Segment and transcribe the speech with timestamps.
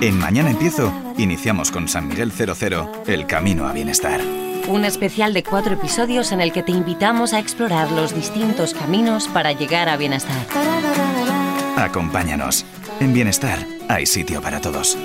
[0.00, 4.20] En Mañana Empiezo, iniciamos con San Miguel 00, el camino a bienestar.
[4.68, 9.26] Un especial de cuatro episodios en el que te invitamos a explorar los distintos caminos
[9.26, 10.46] para llegar a bienestar.
[11.76, 12.64] Acompáñanos.
[13.00, 13.58] En Bienestar
[13.88, 14.96] hay sitio para todos.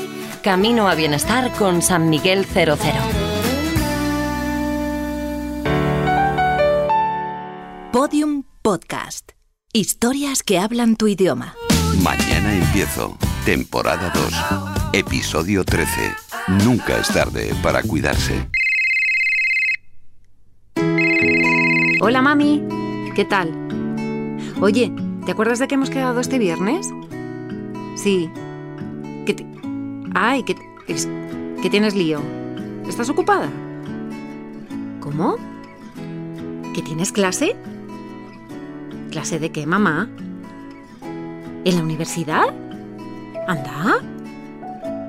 [0.44, 2.78] Camino a bienestar con San Miguel 00.
[7.92, 9.32] Podium Podcast.
[9.74, 11.56] Historias que hablan tu idioma.
[12.04, 13.18] Mañana empiezo.
[13.46, 14.34] Temporada 2.
[14.94, 15.90] Episodio 13.
[16.64, 18.48] Nunca es tarde para cuidarse.
[22.02, 22.64] Hola mami,
[23.16, 23.52] ¿qué tal?
[24.62, 24.92] Oye,
[25.26, 26.90] ¿te acuerdas de que hemos quedado este viernes?
[27.96, 28.30] Sí.
[29.26, 29.46] ¿Qué te...
[30.14, 30.56] Ay, que,
[30.88, 31.10] es-
[31.62, 32.22] que tienes lío.
[32.88, 33.50] ¿Estás ocupada?
[35.00, 35.38] ¿Cómo?
[36.74, 37.56] ¿Que tienes clase?
[39.12, 40.10] ¿Clase de qué, mamá?
[41.66, 42.44] ¿En la universidad?
[43.48, 44.00] ¿Anda?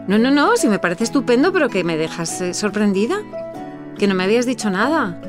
[0.08, 3.18] No, no, no, si me parece estupendo, pero que me dejas eh, sorprendida.
[3.98, 5.20] Que no me habías dicho nada.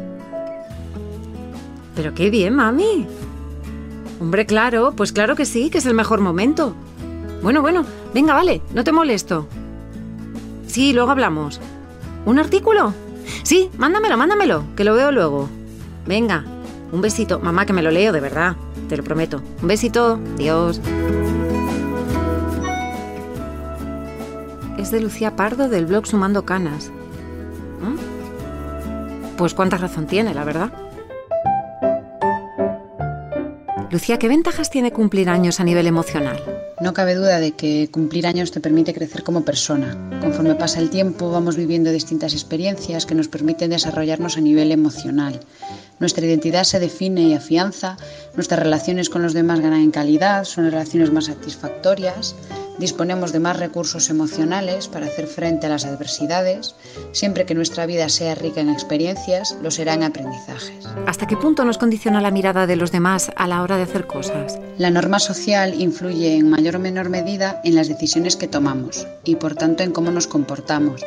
[1.96, 3.06] Pero qué bien, mami.
[4.22, 6.74] Hombre, claro, pues claro que sí, que es el mejor momento.
[7.44, 9.48] Bueno, bueno, venga, vale, no te molesto.
[10.68, 11.60] Sí, luego hablamos.
[12.26, 12.94] ¿Un artículo?
[13.44, 15.50] Sí, mándamelo, mándamelo, que lo veo luego.
[16.06, 16.46] Venga,
[16.94, 17.40] un besito.
[17.40, 18.56] Mamá, que me lo leo de verdad,
[18.88, 19.42] te lo prometo.
[19.62, 20.80] Un besito, Dios.
[24.78, 26.92] Es de Lucía Pardo del blog Sumando Canas.
[27.82, 29.38] ¿Mm?
[29.38, 30.72] Pues cuánta razón tiene, la verdad.
[33.90, 36.44] Lucía, ¿qué ventajas tiene cumplir años a nivel emocional?
[36.80, 39.98] No cabe duda de que cumplir años te permite crecer como persona.
[40.22, 45.40] Conforme pasa el tiempo vamos viviendo distintas experiencias que nos permiten desarrollarnos a nivel emocional.
[46.00, 47.98] Nuestra identidad se define y afianza,
[48.36, 52.36] nuestras relaciones con los demás ganan en calidad, son relaciones más satisfactorias,
[52.78, 56.76] disponemos de más recursos emocionales para hacer frente a las adversidades,
[57.12, 60.88] siempre que nuestra vida sea rica en experiencias, lo será en aprendizajes.
[61.08, 64.06] ¿Hasta qué punto nos condiciona la mirada de los demás a la hora de hacer
[64.06, 64.60] cosas?
[64.78, 69.36] La norma social influye en mayor o menor medida en las decisiones que tomamos y
[69.36, 71.04] por tanto en cómo nos comportamos.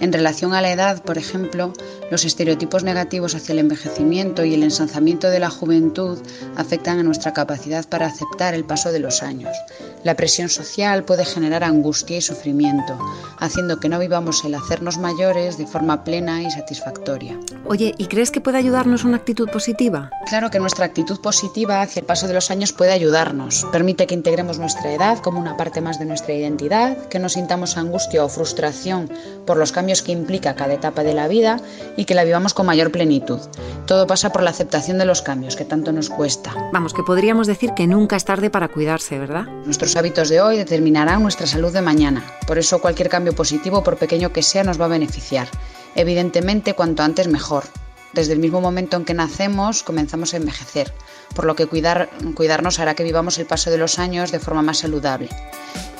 [0.00, 1.72] En relación a la edad, por ejemplo,
[2.12, 6.18] los estereotipos negativos hacia el envejecimiento y el ensalzamiento de la juventud
[6.56, 9.56] afectan a nuestra capacidad para aceptar el paso de los años.
[10.04, 12.98] La presión social puede generar angustia y sufrimiento,
[13.38, 17.38] haciendo que no vivamos el hacernos mayores de forma plena y satisfactoria.
[17.64, 20.10] Oye, ¿y crees que puede ayudarnos una actitud positiva?
[20.28, 23.66] Claro que nuestra actitud positiva hacia el paso de los años puede ayudarnos.
[23.72, 27.78] Permite que integremos nuestra edad como una parte más de nuestra identidad, que no sintamos
[27.78, 29.08] angustia o frustración
[29.46, 31.60] por los cambios que implica cada etapa de la vida
[31.96, 33.40] y que la vivamos con mayor plenitud.
[33.86, 36.54] Todo pasa por la aceptación de los cambios que tanto nos cuesta.
[36.72, 39.44] Vamos, que podríamos decir que nunca es tarde para cuidarse, ¿verdad?
[39.64, 42.24] Nuestros hábitos de hoy determinarán nuestra salud de mañana.
[42.46, 45.48] Por eso cualquier cambio positivo, por pequeño que sea, nos va a beneficiar.
[45.94, 47.64] Evidentemente, cuanto antes mejor.
[48.12, 50.92] Desde el mismo momento en que nacemos, comenzamos a envejecer,
[51.34, 54.60] por lo que cuidar, cuidarnos hará que vivamos el paso de los años de forma
[54.62, 55.30] más saludable.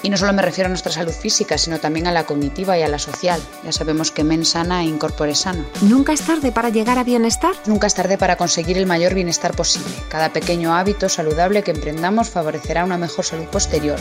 [0.02, 2.82] Y no solo me refiero a nuestra salud física, sino también a la cognitiva y
[2.82, 3.40] a la social.
[3.64, 5.64] Ya sabemos que men sana e incorpore sano.
[5.80, 7.54] ¿Nunca es tarde para llegar a bienestar?
[7.66, 9.94] Nunca es tarde para conseguir el mayor bienestar posible.
[10.08, 13.98] Cada pequeño hábito saludable que emprendamos favorecerá una mejor salud posterior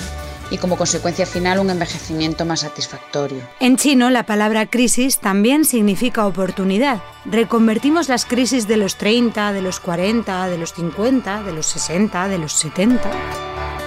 [0.51, 3.41] y como consecuencia final un envejecimiento más satisfactorio.
[3.59, 7.01] En chino, la palabra crisis también significa oportunidad.
[7.25, 12.27] Reconvertimos las crisis de los 30, de los 40, de los 50, de los 60,
[12.27, 13.09] de los 70.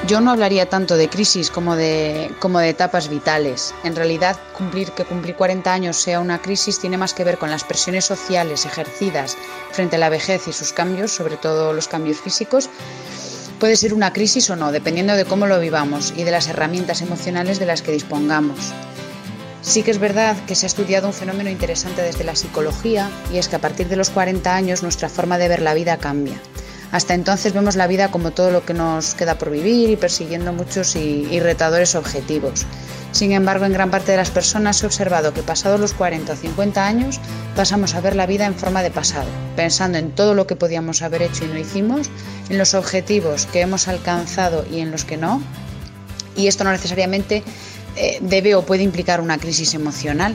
[0.07, 3.75] Yo no hablaría tanto de crisis como de, como de etapas vitales.
[3.85, 7.51] En realidad, cumplir que cumplir 40 años sea una crisis tiene más que ver con
[7.51, 9.39] las presiones sociales ejercidas
[9.73, 12.69] frente a la vejez y sus cambios, sobre todo los cambios físicos.
[13.65, 17.01] Puede ser una crisis o no, dependiendo de cómo lo vivamos y de las herramientas
[17.01, 18.75] emocionales de las que dispongamos.
[19.63, 23.39] Sí que es verdad que se ha estudiado un fenómeno interesante desde la psicología y
[23.39, 26.39] es que a partir de los 40 años nuestra forma de ver la vida cambia.
[26.93, 30.53] Hasta entonces vemos la vida como todo lo que nos queda por vivir y persiguiendo
[30.53, 32.67] muchos y, retadores objetivos.
[33.15, 36.37] Sin embargo, en gran parte de las personas he observado que pasados los 40 o
[36.37, 37.21] 50 años
[37.55, 41.01] pasamos a ver la vida en forma de pasado, pensando en todo lo que podíamos
[41.01, 42.11] haber hecho y no hicimos,
[42.49, 45.41] en los objetivos que hemos alcanzado y en los que no.
[46.35, 47.45] Y esto no necesariamente
[47.95, 50.35] eh, debe o puede implicar una crisis emocional.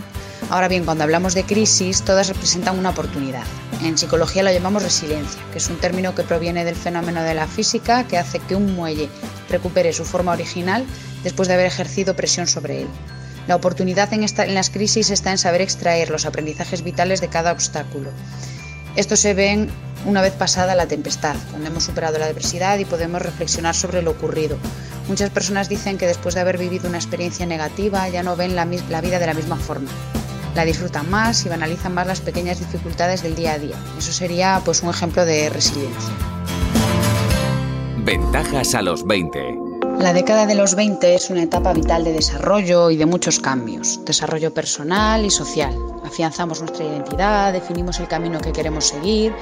[0.50, 3.44] Ahora bien, cuando hablamos de crisis, todas representan una oportunidad.
[3.84, 7.46] En psicología lo llamamos resiliencia, que es un término que proviene del fenómeno de la
[7.46, 9.10] física que hace que un muelle
[9.50, 10.86] recupere su forma original
[11.24, 12.88] después de haber ejercido presión sobre él.
[13.48, 17.30] La oportunidad en, esta, en las crisis está en saber extraer los aprendizajes vitales de
[17.30, 18.12] cada obstáculo.
[18.96, 19.68] Esto se ve
[20.06, 24.12] una vez pasada la tempestad, cuando hemos superado la adversidad y podemos reflexionar sobre lo
[24.12, 24.58] ocurrido.
[25.08, 28.68] Muchas personas dicen que después de haber vivido una experiencia negativa ya no ven la,
[28.90, 29.90] la vida de la misma forma.
[30.56, 33.76] La disfrutan más y banalizan más las pequeñas dificultades del día a día.
[33.98, 36.14] Eso sería pues un ejemplo de resiliencia.
[37.98, 39.69] Ventajas a los 20.
[40.00, 44.00] La década de los 20 es una etapa vital de desarrollo y de muchos cambios,
[44.06, 45.76] desarrollo personal y social.
[46.06, 49.34] Afianzamos nuestra identidad, definimos el camino que queremos seguir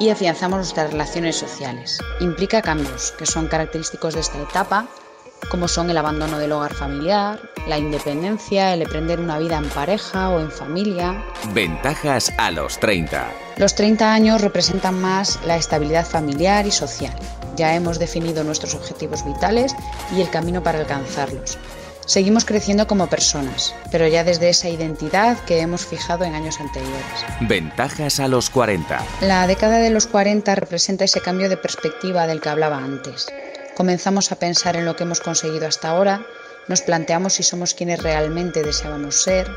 [0.00, 1.98] y afianzamos nuestras relaciones sociales.
[2.20, 4.86] Implica cambios que son característicos de esta etapa,
[5.50, 7.38] como son el abandono del hogar familiar,
[7.68, 11.22] la independencia, el emprender una vida en pareja o en familia.
[11.52, 13.30] Ventajas a los 30.
[13.58, 17.14] Los 30 años representan más la estabilidad familiar y social.
[17.56, 19.74] Ya hemos definido nuestros objetivos vitales
[20.14, 21.58] y el camino para alcanzarlos.
[22.06, 27.04] Seguimos creciendo como personas, pero ya desde esa identidad que hemos fijado en años anteriores.
[27.40, 29.04] Ventajas a los 40.
[29.22, 33.26] La década de los 40 representa ese cambio de perspectiva del que hablaba antes.
[33.76, 36.24] Comenzamos a pensar en lo que hemos conseguido hasta ahora,
[36.68, 39.48] nos planteamos si somos quienes realmente deseábamos ser.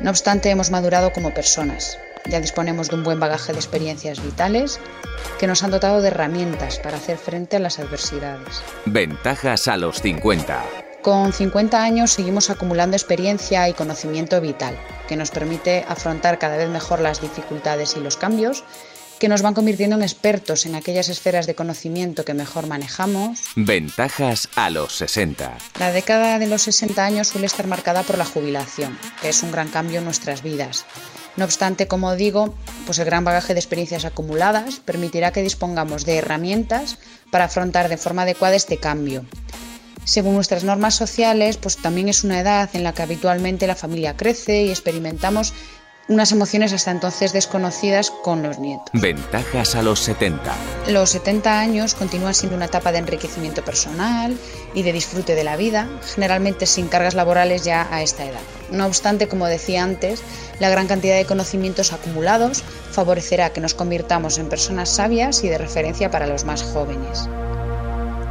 [0.00, 1.98] No obstante, hemos madurado como personas,
[2.28, 4.80] ya disponemos de un buen bagaje de experiencias vitales
[5.38, 8.62] que nos han dotado de herramientas para hacer frente a las adversidades.
[8.86, 10.62] Ventajas a los 50.
[11.02, 14.76] Con 50 años seguimos acumulando experiencia y conocimiento vital,
[15.08, 18.64] que nos permite afrontar cada vez mejor las dificultades y los cambios,
[19.18, 23.40] que nos van convirtiendo en expertos en aquellas esferas de conocimiento que mejor manejamos.
[23.54, 25.56] Ventajas a los 60.
[25.78, 29.52] La década de los 60 años suele estar marcada por la jubilación, que es un
[29.52, 30.86] gran cambio en nuestras vidas.
[31.36, 32.54] No obstante, como digo,
[32.86, 36.98] pues el gran bagaje de experiencias acumuladas permitirá que dispongamos de herramientas
[37.30, 39.24] para afrontar de forma adecuada este cambio.
[40.04, 44.16] Según nuestras normas sociales, pues también es una edad en la que habitualmente la familia
[44.16, 45.52] crece y experimentamos
[46.08, 48.88] unas emociones hasta entonces desconocidas con los nietos.
[48.92, 50.52] Ventajas a los 70.
[50.88, 54.36] Los 70 años continúan siendo una etapa de enriquecimiento personal
[54.74, 58.40] y de disfrute de la vida, generalmente sin cargas laborales ya a esta edad.
[58.70, 60.22] No obstante, como decía antes,
[60.58, 65.58] la gran cantidad de conocimientos acumulados favorecerá que nos convirtamos en personas sabias y de
[65.58, 67.28] referencia para los más jóvenes.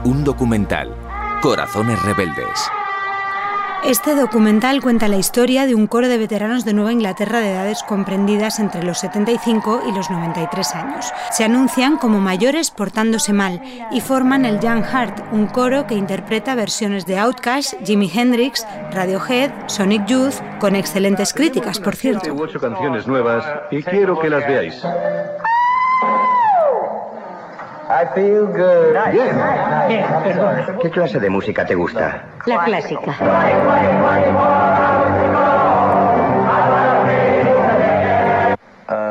[0.04, 0.95] Un documental.
[1.42, 2.60] Corazones rebeldes.
[3.85, 7.81] Este documental cuenta la historia de un coro de veteranos de Nueva Inglaterra de edades
[7.81, 11.11] comprendidas entre los 75 y los 93 años.
[11.31, 13.61] Se anuncian como mayores portándose mal
[13.91, 19.51] y forman el Young Heart, un coro que interpreta versiones de Outkast, Jimi Hendrix, Radiohead,
[19.67, 22.35] Sonic Youth, con excelentes críticas, por cierto.
[22.35, 24.83] ocho canciones nuevas y quiero que las veáis.
[27.89, 28.94] I feel good.
[29.12, 30.06] Bien.
[30.80, 32.24] ¿Qué clase de música te gusta?
[32.45, 33.18] La clásica.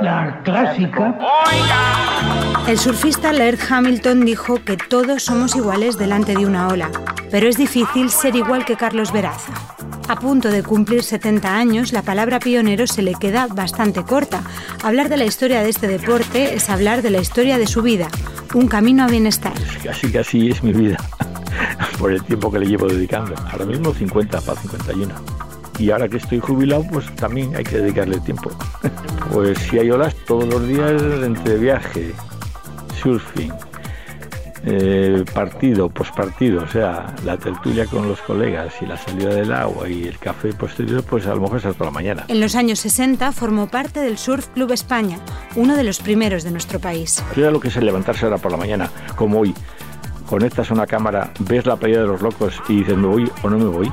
[0.00, 1.18] La clásica.
[2.68, 6.88] El surfista Laird Hamilton dijo que todos somos iguales delante de una ola,
[7.32, 9.54] pero es difícil ser igual que Carlos Veraza.
[10.08, 14.42] A punto de cumplir 70 años, la palabra pionero se le queda bastante corta.
[14.84, 18.08] Hablar de la historia de este deporte es hablar de la historia de su vida,
[18.54, 19.52] un camino a bienestar.
[19.82, 20.96] Casi así es mi vida,
[21.98, 23.34] por el tiempo que le llevo dedicando.
[23.50, 25.14] Ahora mismo 50 para 51.
[25.78, 28.50] Y ahora que estoy jubilado, pues también hay que dedicarle tiempo.
[29.30, 32.14] Pues si hay olas todos los días entre viaje,
[33.02, 33.52] surfing,
[34.64, 39.88] eh, partido, pospartido, o sea, la tertulia con los colegas y la salida del agua
[39.88, 42.24] y el café posterior, pues a lo mejor es hasta la mañana.
[42.28, 45.18] En los años 60 formó parte del Surf Club España,
[45.56, 47.22] uno de los primeros de nuestro país.
[47.36, 49.54] Era lo que es levantarse ahora por la mañana, como hoy.
[50.26, 53.58] Conectas una cámara, ves la playa de los locos y dices, ¿me voy o no
[53.58, 53.92] me voy?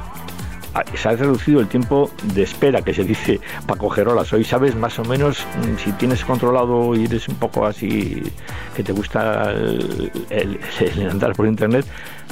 [0.75, 4.33] Ah, se ha reducido el tiempo de espera que se dice para coger olas.
[4.33, 8.21] Hoy sabes más o menos mm, si tienes controlado y eres un poco así
[8.75, 10.59] que te gusta el,
[11.09, 11.85] andar por internet,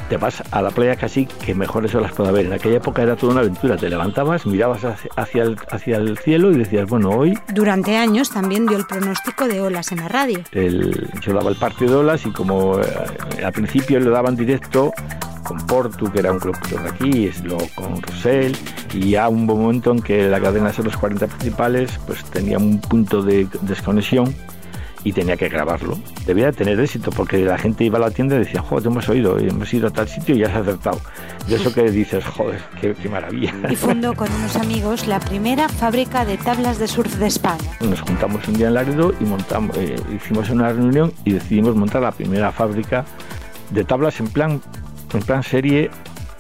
[0.10, 2.48] te vas a la playa casi que mejores olas puede haber.
[2.48, 3.78] En aquella época era toda una aventura.
[3.78, 4.82] Te levantabas, mirabas
[5.16, 7.40] hacia el, hacia el cielo y decías, bueno, hoy...
[7.54, 10.40] Durante años también dio el pronóstico de olas en la radio.
[10.52, 12.84] yo daba el partido de olas y como eh,
[13.42, 14.92] al principio lo daban directo,
[15.44, 18.56] con Portu, que era un club de aquí, luego con Rosell,
[18.94, 22.80] y ya un momento en que la cadena de los 40 principales pues tenía un
[22.80, 24.34] punto de desconexión
[25.04, 25.98] y tenía que grabarlo.
[26.26, 29.10] Debía tener éxito porque la gente iba a la tienda y decía, joder, te hemos
[29.10, 31.00] oído, hemos ido a tal sitio y ya has acertado.
[31.48, 33.54] De eso que dices, joder, qué, maravilla.
[33.70, 37.70] Y fundó con unos amigos la primera fábrica de tablas de surf de España.
[37.82, 42.02] Nos juntamos un día en Laredo y montamos, eh, hicimos una reunión y decidimos montar
[42.02, 43.06] la primera fábrica
[43.72, 44.62] de tablas en plan
[45.14, 45.90] en plan serie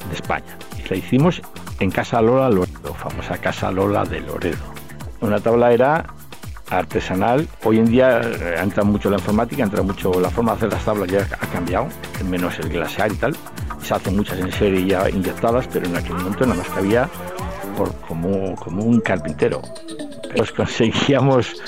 [0.09, 0.57] de España.
[0.77, 1.41] Y la hicimos
[1.79, 4.73] en Casa Lola Loredo, famosa Casa Lola de Loredo.
[5.21, 6.05] Una tabla era
[6.69, 7.47] artesanal.
[7.63, 10.85] Hoy en día eh, entra mucho la informática, entra mucho la forma de hacer las
[10.85, 11.87] tablas ya ha cambiado,
[12.29, 13.35] menos el glasear y tal.
[13.81, 17.09] Se hacen muchas en serie ya inyectadas, pero en aquel momento nada más que había
[17.77, 19.61] por, como, como un carpintero.
[20.35, 21.61] Pues conseguíamos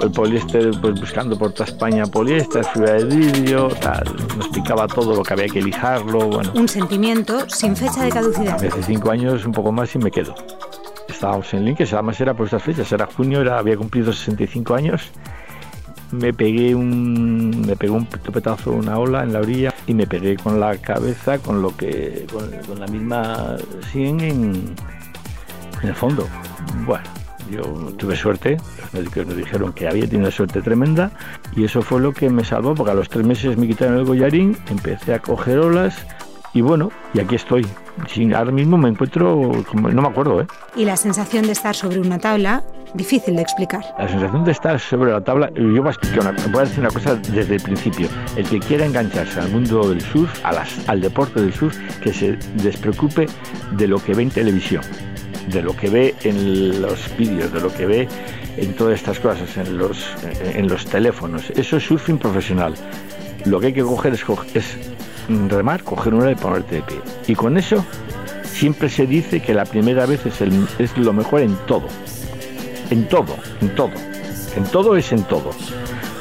[0.00, 4.04] el poliéster pues, buscando por toda España poliéster, fibra de vidrio, tal.
[4.36, 6.52] Nos picaba todo lo que había que lijarlo, bueno.
[6.54, 8.54] Un sentimiento sin fecha de caducidad.
[8.54, 10.34] Hace cinco años, un poco más y me quedo.
[11.08, 15.10] Estábamos en Link, además era por estas fechas, era junio, era, había cumplido 65 años.
[16.12, 20.36] Me pegué un, me pegó un topetazo, una ola en la orilla y me pegué
[20.36, 23.56] con la cabeza con lo que, con, con la misma
[23.92, 24.74] 100 en,
[25.82, 26.26] en el fondo.
[26.84, 27.04] Bueno,
[27.50, 27.62] yo
[27.96, 31.10] tuve suerte, los médicos me dijeron que había tenido una suerte tremenda
[31.56, 34.04] y eso fue lo que me salvó porque a los tres meses me quitaron el
[34.04, 36.06] gollarín, empecé a coger olas
[36.52, 37.66] y bueno, y aquí estoy.
[38.08, 40.46] Sin, ahora mismo me encuentro, no me acuerdo, ¿eh?
[40.74, 42.64] Y la sensación de estar sobre una tabla,
[42.94, 43.84] difícil de explicar.
[43.98, 47.56] La sensación de estar sobre la tabla, yo voy a, voy decir una cosa desde
[47.56, 48.08] el principio.
[48.36, 52.12] El que quiera engancharse al mundo del surf, a las, al deporte del surf, que
[52.12, 53.26] se despreocupe
[53.72, 54.82] de lo que ve en televisión,
[55.50, 58.08] de lo que ve en los vídeos, de lo que ve
[58.56, 60.06] en todas estas cosas, en los,
[60.54, 61.50] en los teléfonos.
[61.50, 62.74] Eso es surfing profesional.
[63.44, 64.14] Lo que hay que coger
[64.54, 64.76] es,
[65.48, 66.98] remar, coger una y ponerte de pie.
[67.26, 67.84] Y con eso
[68.44, 70.40] siempre se dice que la primera vez es,
[70.78, 71.86] es lo mejor en todo.
[72.90, 73.92] En todo, en todo.
[74.56, 75.50] En todo es en todo.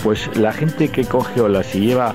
[0.04, 2.14] Pues la gente que coge olas y lleva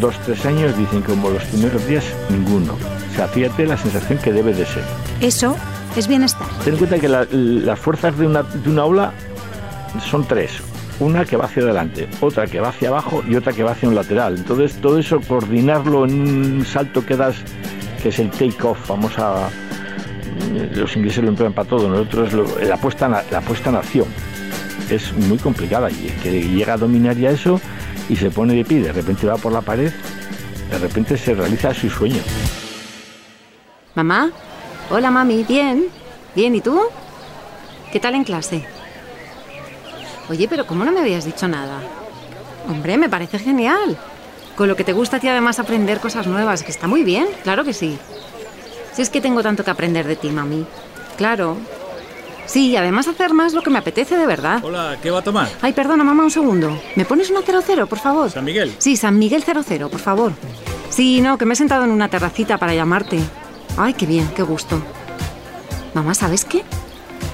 [0.00, 2.74] dos, tres años dicen como los primeros días ninguno.
[3.10, 4.84] O sea, fíjate la sensación que debe de ser.
[5.20, 5.56] Eso
[6.00, 6.46] es bienestar.
[6.64, 9.12] Ten en cuenta que la, las fuerzas de una, de una ola
[10.00, 10.62] son tres
[11.00, 13.88] una que va hacia adelante, otra que va hacia abajo y otra que va hacia
[13.88, 14.36] un lateral.
[14.38, 17.36] Entonces todo eso coordinarlo en un salto que das,
[18.02, 19.48] que es el take-off, vamos a...
[20.74, 24.06] Los ingleses lo emplean para todo, nosotros lo, la, puesta en, la puesta en acción
[24.90, 27.60] es muy complicada y el que llega a dominar ya eso
[28.08, 29.92] y se pone de pie, de repente va por la pared,
[30.70, 32.20] de repente se realiza su sueño.
[33.94, 34.30] Mamá,
[34.92, 35.86] hola mami, bien,
[36.34, 36.78] bien, ¿y tú?
[37.90, 38.64] ¿Qué tal en clase?
[40.28, 41.80] Oye, pero ¿cómo no me habías dicho nada?
[42.68, 43.96] Hombre, me parece genial.
[44.54, 47.26] Con lo que te gusta a ti además aprender cosas nuevas, que está muy bien,
[47.42, 47.98] claro que sí.
[48.92, 50.66] Si es que tengo tanto que aprender de ti, mami.
[51.16, 51.56] Claro.
[52.44, 54.62] Sí, y además hacer más lo que me apetece de verdad.
[54.62, 55.48] Hola, ¿qué va a tomar?
[55.62, 56.78] Ay, perdona, mamá, un segundo.
[56.96, 58.30] ¿Me pones una 00, por favor?
[58.30, 58.74] ¿San Miguel?
[58.76, 60.32] Sí, San Miguel 00, por favor.
[60.90, 63.20] Sí, no, que me he sentado en una terracita para llamarte.
[63.76, 64.80] Ay, qué bien, qué gusto.
[65.94, 66.64] Mamá, ¿sabes qué?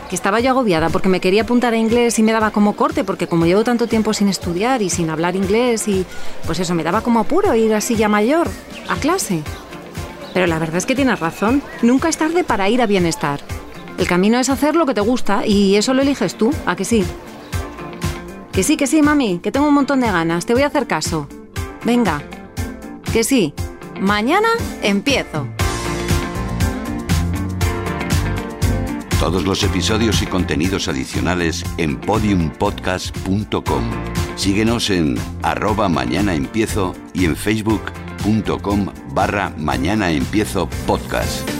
[0.09, 3.04] que estaba yo agobiada porque me quería apuntar a inglés y me daba como corte,
[3.04, 6.04] porque como llevo tanto tiempo sin estudiar y sin hablar inglés y
[6.47, 8.49] pues eso, me daba como apuro ir así ya mayor,
[8.88, 9.42] a clase.
[10.35, 13.40] Pero la verdad es que tienes razón, nunca es tarde para ir a bienestar.
[13.99, 16.85] El camino es hacer lo que te gusta y eso lo eliges tú, ¿a que
[16.85, 17.04] sí?
[18.52, 20.87] Que sí, que sí, mami, que tengo un montón de ganas, te voy a hacer
[20.87, 21.28] caso.
[21.85, 22.23] Venga,
[23.12, 23.54] que sí,
[24.00, 24.49] mañana
[24.83, 25.47] empiezo.
[29.18, 33.90] Todos los episodios y contenidos adicionales en podiumpodcast.com.
[34.37, 41.57] Síguenos en arroba mañana empiezo y en facebook.com barra mañana empiezo podcast.